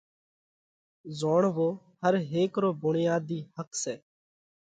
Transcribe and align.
زوڻوو 1.19 1.69
ھر 2.01 2.13
ھيڪ 2.31 2.51
رو 2.63 2.69
ڀڻياڌي 2.81 3.39
حق 3.55 3.69
سئہ۔ 3.81 3.93